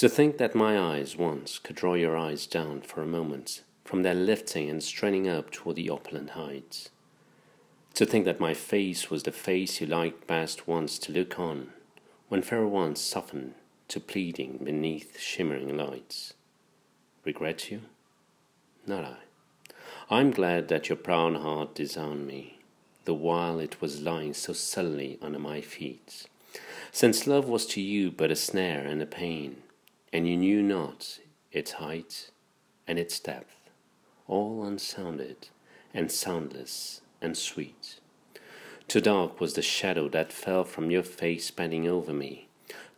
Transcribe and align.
To 0.00 0.08
think 0.08 0.38
that 0.38 0.54
my 0.54 0.80
eyes 0.80 1.18
once 1.18 1.58
could 1.58 1.76
draw 1.76 1.92
your 1.92 2.16
eyes 2.16 2.46
down 2.46 2.80
for 2.80 3.02
a 3.02 3.06
moment 3.06 3.60
from 3.84 4.02
their 4.02 4.14
lifting 4.14 4.70
and 4.70 4.82
straining 4.82 5.28
up 5.28 5.50
toward 5.50 5.76
the 5.76 5.90
opulent 5.90 6.30
heights. 6.30 6.88
To 7.96 8.06
think 8.06 8.24
that 8.24 8.40
my 8.40 8.54
face 8.54 9.10
was 9.10 9.24
the 9.24 9.30
face 9.30 9.78
you 9.78 9.86
liked 9.86 10.26
best 10.26 10.66
once 10.66 10.98
to 11.00 11.12
look 11.12 11.38
on, 11.38 11.74
when 12.30 12.40
fair 12.40 12.66
ones 12.66 12.98
softened 12.98 13.52
to 13.88 14.00
pleading 14.00 14.60
beneath 14.64 15.20
shimmering 15.20 15.76
lights. 15.76 16.32
Regret 17.26 17.70
you? 17.70 17.82
Not 18.86 19.04
I. 19.04 19.74
I'm 20.08 20.30
glad 20.30 20.68
that 20.68 20.88
your 20.88 20.96
proud 20.96 21.36
heart 21.36 21.74
disowned 21.74 22.26
me, 22.26 22.60
the 23.04 23.12
while 23.12 23.58
it 23.58 23.82
was 23.82 24.00
lying 24.00 24.32
so 24.32 24.54
sullenly 24.54 25.18
under 25.20 25.38
my 25.38 25.60
feet, 25.60 26.24
since 26.90 27.26
love 27.26 27.50
was 27.50 27.66
to 27.66 27.82
you 27.82 28.10
but 28.10 28.30
a 28.30 28.34
snare 28.34 28.86
and 28.86 29.02
a 29.02 29.06
pain, 29.06 29.58
and 30.12 30.28
you 30.28 30.36
knew 30.36 30.62
not 30.62 31.18
its 31.52 31.72
height 31.72 32.30
and 32.86 32.98
its 32.98 33.20
depth, 33.20 33.56
all 34.26 34.64
unsounded 34.64 35.48
and 35.94 36.10
soundless 36.10 37.00
and 37.20 37.36
sweet. 37.36 38.00
Too 38.88 39.00
dark 39.00 39.40
was 39.40 39.54
the 39.54 39.62
shadow 39.62 40.08
that 40.08 40.32
fell 40.32 40.64
from 40.64 40.90
your 40.90 41.02
face 41.02 41.50
bending 41.50 41.86
over 41.86 42.12
me, 42.12 42.48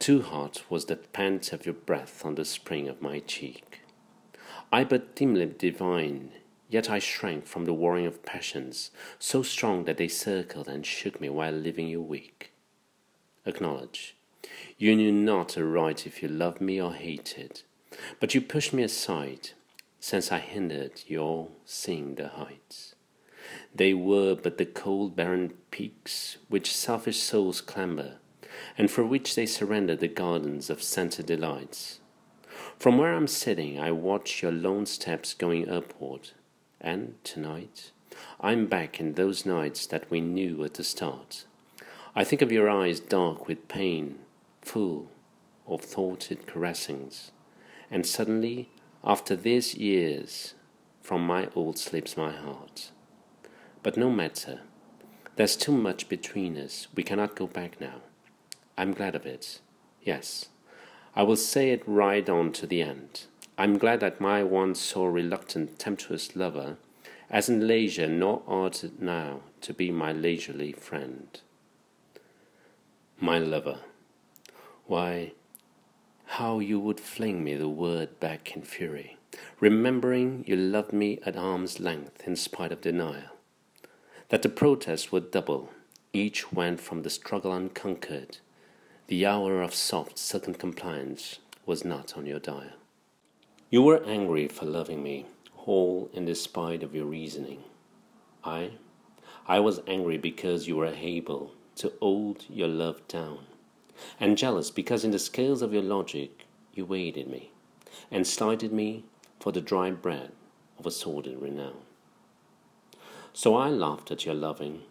too 0.00 0.22
hot 0.22 0.62
was 0.70 0.86
the 0.86 0.96
pant 0.96 1.52
of 1.52 1.66
your 1.66 1.74
breath 1.74 2.24
on 2.24 2.34
the 2.34 2.44
spring 2.44 2.88
of 2.88 3.02
my 3.02 3.18
cheek. 3.18 3.80
I 4.72 4.82
but 4.82 5.14
dimly 5.14 5.44
divine, 5.46 6.32
yet 6.70 6.88
I 6.88 7.00
shrank 7.00 7.46
from 7.46 7.66
the 7.66 7.74
warring 7.74 8.06
of 8.06 8.24
passions, 8.24 8.92
so 9.18 9.42
strong 9.42 9.84
that 9.84 9.98
they 9.98 10.08
circled 10.08 10.68
and 10.68 10.86
shook 10.86 11.20
me 11.20 11.28
while 11.28 11.52
leaving 11.52 11.86
you 11.86 12.00
weak. 12.00 12.52
Acknowledge, 13.44 14.16
you 14.78 14.96
knew 14.96 15.12
not 15.12 15.58
aright 15.58 16.06
if 16.06 16.22
you 16.22 16.28
loved 16.28 16.60
me 16.60 16.80
or 16.80 16.94
hated, 16.94 17.62
but 18.18 18.34
you 18.34 18.40
pushed 18.40 18.72
me 18.72 18.82
aside, 18.82 19.50
since 20.00 20.32
I 20.32 20.38
hindered 20.38 21.02
your 21.06 21.48
seeing 21.66 22.14
the 22.14 22.28
heights. 22.28 22.94
They 23.74 23.92
were 23.92 24.34
but 24.34 24.58
the 24.58 24.64
cold, 24.64 25.16
barren 25.16 25.54
peaks 25.70 26.38
which 26.48 26.74
selfish 26.74 27.18
souls 27.18 27.60
clamber, 27.60 28.16
and 28.78 28.90
for 28.90 29.04
which 29.04 29.34
they 29.34 29.46
surrender 29.46 29.96
the 29.96 30.08
gardens 30.08 30.70
of 30.70 30.82
scented 30.82 31.26
delights. 31.26 32.00
From 32.78 32.96
where 32.96 33.14
I'm 33.14 33.26
sitting, 33.26 33.78
I 33.78 33.92
watch 33.92 34.42
your 34.42 34.52
lone 34.52 34.86
steps 34.86 35.34
going 35.34 35.68
upward, 35.68 36.30
and 36.80 37.16
tonight 37.24 37.92
I'm 38.40 38.66
back 38.66 38.98
in 39.00 39.14
those 39.14 39.44
nights 39.44 39.86
that 39.86 40.10
we 40.10 40.20
knew 40.20 40.64
at 40.64 40.74
the 40.74 40.84
start. 40.84 41.44
I 42.14 42.24
think 42.24 42.42
of 42.42 42.50
your 42.50 42.68
eyes 42.68 42.98
dark 42.98 43.46
with 43.46 43.68
pain, 43.68 44.18
full 44.62 45.10
of 45.66 45.82
thwarted 45.82 46.46
caressings, 46.46 47.30
and 47.90 48.06
suddenly, 48.06 48.70
after 49.02 49.34
these 49.34 49.74
years, 49.74 50.54
from 51.00 51.26
my 51.26 51.48
old 51.54 51.78
slips 51.78 52.16
my 52.16 52.30
heart. 52.30 52.90
But 53.82 53.96
no 53.96 54.10
matter. 54.10 54.60
There's 55.36 55.56
too 55.56 55.72
much 55.72 56.08
between 56.08 56.58
us. 56.58 56.88
We 56.94 57.02
cannot 57.02 57.34
go 57.34 57.46
back 57.46 57.80
now. 57.80 58.02
I'm 58.76 58.92
glad 58.92 59.14
of 59.14 59.24
it. 59.24 59.60
Yes. 60.02 60.50
I 61.16 61.22
will 61.22 61.36
say 61.36 61.70
it 61.70 61.82
right 61.86 62.28
on 62.28 62.52
to 62.52 62.66
the 62.66 62.82
end. 62.82 63.22
I'm 63.56 63.78
glad 63.78 64.00
that 64.00 64.20
my 64.20 64.42
once 64.42 64.80
so 64.80 65.04
reluctant, 65.04 65.78
tempestuous 65.78 66.36
lover 66.36 66.76
hasn't 67.30 67.62
leisure 67.62 68.06
nor 68.06 68.42
art 68.46 68.84
now 68.98 69.40
to 69.62 69.72
be 69.72 69.90
my 69.90 70.12
leisurely 70.12 70.72
friend. 70.72 71.40
My 73.18 73.38
lover. 73.38 73.78
Why, 74.90 75.34
how 76.24 76.58
you 76.58 76.80
would 76.80 76.98
fling 76.98 77.44
me 77.44 77.54
the 77.54 77.68
word 77.68 78.18
back 78.18 78.56
in 78.56 78.62
fury, 78.62 79.18
remembering 79.60 80.42
you 80.48 80.56
loved 80.56 80.92
me 80.92 81.20
at 81.24 81.36
arm's 81.36 81.78
length 81.78 82.26
in 82.26 82.34
spite 82.34 82.72
of 82.72 82.80
denial 82.80 83.30
that 84.30 84.42
the 84.42 84.48
protests 84.48 85.12
were 85.12 85.20
double, 85.20 85.70
each 86.12 86.52
went 86.52 86.80
from 86.80 87.02
the 87.02 87.08
struggle 87.08 87.52
unconquered. 87.52 88.38
The 89.06 89.24
hour 89.24 89.62
of 89.62 89.76
soft, 89.76 90.18
silken 90.18 90.54
compliance 90.54 91.38
was 91.64 91.84
not 91.84 92.16
on 92.16 92.26
your 92.26 92.40
dial. 92.40 92.74
You 93.70 93.82
were 93.82 94.02
angry 94.04 94.48
for 94.48 94.64
loving 94.64 95.04
me, 95.04 95.26
whole 95.52 96.10
in 96.12 96.24
despite 96.24 96.82
of 96.82 96.96
your 96.96 97.06
reasoning. 97.06 97.62
I, 98.42 98.72
I 99.46 99.60
was 99.60 99.82
angry 99.86 100.18
because 100.18 100.66
you 100.66 100.74
were 100.74 100.86
able 100.86 101.52
to 101.76 101.92
hold 102.02 102.44
your 102.48 102.66
love 102.66 103.06
down, 103.06 103.46
and 104.18 104.38
jealous 104.38 104.70
because 104.70 105.04
in 105.04 105.10
the 105.10 105.18
scales 105.18 105.62
of 105.62 105.72
your 105.72 105.82
logic 105.82 106.46
you 106.74 106.84
weighed 106.84 107.16
me, 107.28 107.50
and 108.10 108.26
slighted 108.26 108.72
me 108.72 109.04
for 109.38 109.52
the 109.52 109.60
dry 109.60 109.90
bread 109.90 110.32
of 110.78 110.86
a 110.86 110.90
sordid 110.90 111.40
renown. 111.40 111.76
So 113.32 113.54
I 113.54 113.68
laughed 113.68 114.10
at 114.10 114.26
your 114.26 114.34
loving. 114.34 114.82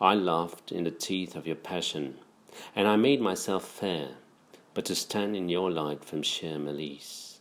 I 0.00 0.14
laughed 0.14 0.70
in 0.70 0.84
the 0.84 0.90
teeth 0.90 1.34
of 1.34 1.46
your 1.46 1.56
passion, 1.56 2.18
and 2.76 2.86
I 2.86 2.96
made 2.96 3.20
myself 3.20 3.66
fair, 3.66 4.10
but 4.74 4.84
to 4.86 4.94
stand 4.94 5.36
in 5.36 5.48
your 5.48 5.70
light 5.70 6.04
from 6.04 6.22
sheer 6.22 6.58
malice, 6.58 7.40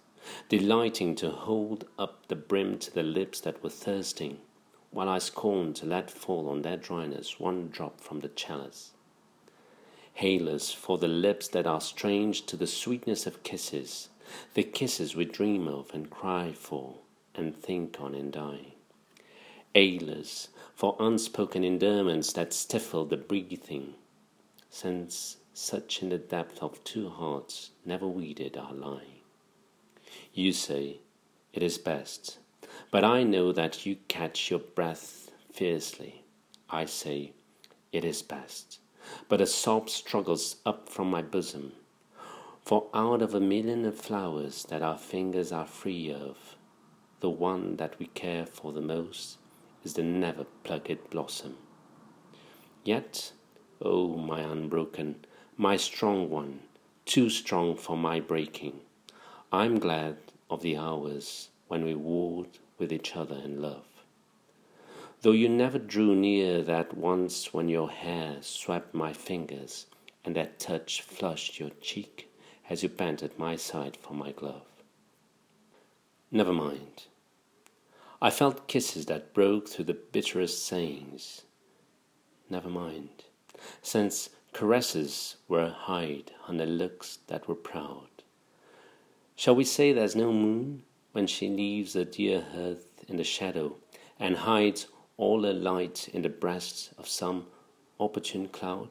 delighting 0.50 1.16
to 1.16 1.30
hold 1.30 1.86
up 2.00 2.28
the 2.28 2.36
brim 2.36 2.80
to 2.80 2.94
the 2.94 3.04
lips 3.04 3.42
that 3.42 3.62
were 3.64 3.70
thirsting, 3.70 4.40
while 4.92 5.10
I 5.10 5.20
scorned 5.20 5.76
to 5.78 5.86
let 5.86 6.10
fall 6.10 6.50
on 6.50 6.62
their 6.62 6.78
dryness 6.78 7.40
one 7.40 7.68
drop 7.70 8.00
from 8.00 8.22
the 8.22 8.30
chalice. 8.30 8.93
Hailers 10.14 10.72
for 10.72 10.98
the 10.98 11.08
lips 11.08 11.48
that 11.50 11.68
are 11.68 11.82
strange 11.82 12.46
to 12.46 12.58
the 12.58 12.68
sweetness 12.68 13.26
of 13.26 13.44
kisses, 13.44 14.10
the 14.54 14.64
kisses 14.64 15.16
we 15.16 15.26
dream 15.26 15.68
of 15.68 15.94
and 15.94 16.10
cry 16.10 16.52
for 16.54 16.96
and 17.36 17.56
think 17.56 18.00
on 18.00 18.14
in 18.14 18.32
dying 18.32 18.74
ailers, 19.76 20.50
for 20.76 20.96
unspoken 21.00 21.64
endearments 21.64 22.34
that 22.34 22.54
stifle 22.54 23.06
the 23.06 23.18
breathing, 23.18 23.96
since 24.70 25.38
such 25.54 26.02
in 26.02 26.10
the 26.10 26.18
depth 26.18 26.62
of 26.62 26.84
two 26.84 27.10
hearts 27.10 27.72
never 27.86 28.08
weeded 28.08 28.58
our 28.58 28.74
lie. 28.74 29.22
You 30.34 30.52
say, 30.52 31.00
it 31.54 31.64
is 31.64 31.78
best, 31.78 32.38
but 32.92 33.04
I 33.04 33.24
know 33.24 33.52
that 33.52 33.86
you 33.86 33.98
catch 34.08 34.50
your 34.50 34.60
breath 34.60 35.32
fiercely. 35.52 36.24
I 36.70 36.86
say, 36.86 37.34
it 37.92 38.04
is 38.04 38.22
best, 38.22 38.80
but 39.30 39.42
a 39.42 39.46
sob 39.46 39.90
struggles 39.90 40.58
up 40.66 40.90
from 40.90 41.10
my 41.10 41.22
bosom. 41.22 41.74
For 42.62 42.88
out 42.94 43.22
of 43.22 43.34
a 43.34 43.40
million 43.40 43.86
of 43.86 43.98
flowers 43.98 44.64
that 44.70 44.82
our 44.82 44.98
fingers 44.98 45.52
are 45.52 45.66
free 45.66 46.14
of, 46.14 46.56
the 47.20 47.30
one 47.30 47.76
that 47.78 48.00
we 48.00 48.08
care 48.08 48.46
for 48.46 48.72
the 48.72 48.82
most 48.82 49.38
is 49.84 49.94
the 49.94 50.04
never 50.04 50.46
plucked 50.64 51.10
blossom. 51.10 51.58
Yet, 52.84 53.32
oh, 53.82 54.16
my 54.18 54.42
unbroken, 54.42 55.26
my 55.58 55.78
strong 55.78 56.30
one, 56.30 56.62
too 57.06 57.30
strong 57.30 57.76
for 57.76 57.98
my 57.98 58.20
breaking, 58.20 58.80
I'm 59.52 59.80
glad 59.80 60.18
of 60.50 60.62
the 60.62 60.78
hours 60.78 61.50
when 61.68 61.86
we 61.86 61.96
warred 61.96 62.60
with 62.78 62.92
each 62.92 63.16
other 63.16 63.36
in 63.36 63.62
love. 63.62 63.93
Though 65.24 65.32
you 65.32 65.48
never 65.48 65.80
drew 65.80 66.18
near 66.18 66.62
that 66.64 66.98
once 66.98 67.54
when 67.54 67.70
your 67.70 67.90
hair 67.90 68.40
swept 68.42 68.94
my 68.94 69.14
fingers 69.14 69.86
and 70.26 70.36
that 70.36 70.60
touch 70.60 71.02
flushed 71.02 71.62
your 71.62 71.70
cheek 71.80 72.30
as 72.70 72.84
you 72.84 72.90
bent 72.90 73.24
at 73.24 73.40
my 73.40 73.56
side 73.56 73.96
for 73.96 74.14
my 74.14 74.34
glove. 74.34 74.84
Never 76.30 76.52
mind. 76.52 77.04
I 78.22 78.32
felt 78.32 78.68
kisses 78.68 79.06
that 79.06 79.34
broke 79.34 79.70
through 79.70 79.86
the 79.86 79.94
bitterest 79.94 80.66
sayings. 80.66 81.44
Never 82.50 82.70
mind, 82.70 83.24
since 83.82 84.30
caresses 84.52 85.38
were 85.48 85.64
a 85.64 85.70
hide 85.70 86.32
under 86.50 86.66
looks 86.66 87.20
that 87.28 87.48
were 87.48 87.56
proud. 87.56 88.10
Shall 89.38 89.56
we 89.56 89.64
say 89.64 89.94
there's 89.94 90.18
no 90.18 90.34
moon 90.34 90.84
when 91.14 91.28
she 91.28 91.48
leaves 91.48 91.94
her 91.94 92.04
dear 92.04 92.42
hearth 92.42 93.06
in 93.08 93.16
the 93.16 93.24
shadow 93.24 93.78
and 94.20 94.36
hides 94.36 94.88
all 95.24 95.44
her 95.44 95.54
light 95.54 96.10
in 96.10 96.22
the 96.22 96.30
breast 96.30 96.92
of 96.98 97.08
some 97.08 97.48
opportune 97.98 98.50
cloud? 98.50 98.90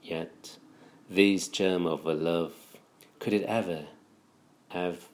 Yet, 0.00 0.58
this 1.10 1.48
germ 1.48 1.86
of 1.86 2.06
a 2.06 2.14
love, 2.14 2.54
could 3.18 3.32
it 3.32 3.42
ever 3.42 3.86
have 4.68 5.08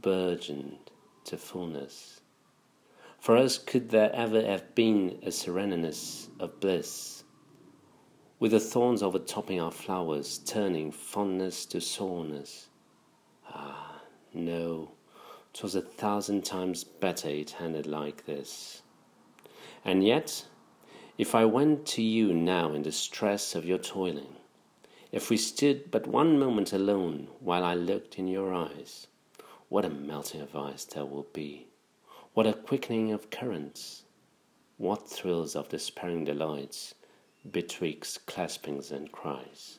burgeoned 0.00 0.90
to 1.24 1.36
fullness? 1.36 2.20
For 3.18 3.36
us, 3.36 3.58
could 3.58 3.90
there 3.90 4.14
ever 4.14 4.40
have 4.40 4.74
been 4.76 5.18
a 5.22 5.32
sereneness 5.32 6.28
of 6.38 6.60
bliss? 6.60 7.24
With 8.38 8.52
the 8.52 8.60
thorns 8.60 9.02
overtopping 9.02 9.60
our 9.60 9.72
flowers, 9.72 10.38
turning 10.38 10.92
fondness 10.92 11.66
to 11.66 11.80
soreness? 11.80 12.68
Ah, 13.48 14.02
no, 14.32 14.92
'twas 15.52 15.74
a 15.74 15.80
thousand 15.80 16.44
times 16.44 16.84
better 16.84 17.28
it 17.28 17.60
ended 17.60 17.86
like 17.86 18.26
this. 18.26 18.82
And 19.84 20.02
yet, 20.02 20.46
if 21.18 21.34
I 21.34 21.44
went 21.44 21.86
to 21.88 22.02
you 22.02 22.32
now 22.32 22.72
in 22.72 22.82
the 22.82 22.92
stress 22.92 23.54
of 23.54 23.66
your 23.66 23.78
toiling, 23.78 24.36
If 25.12 25.30
we 25.30 25.36
stood 25.36 25.92
but 25.92 26.08
one 26.08 26.40
moment 26.40 26.72
alone 26.72 27.28
while 27.38 27.62
I 27.62 27.74
looked 27.74 28.18
in 28.18 28.26
your 28.26 28.52
eyes, 28.52 29.06
what 29.68 29.84
a 29.84 29.90
melting 29.90 30.40
of 30.40 30.56
ice 30.56 30.84
there 30.84 31.04
would 31.04 31.32
be! 31.32 31.68
What 32.32 32.48
a 32.48 32.52
quickening 32.52 33.12
of 33.12 33.30
currents! 33.30 34.02
What 34.76 35.08
thrills 35.08 35.54
of 35.54 35.68
despairing 35.68 36.24
delights 36.24 36.94
betwixt 37.48 38.26
claspings 38.26 38.90
and 38.90 39.12
cries! 39.12 39.78